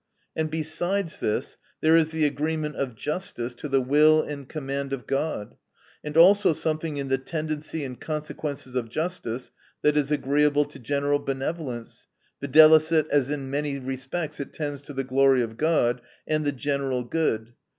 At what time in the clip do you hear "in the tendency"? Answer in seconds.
6.97-7.83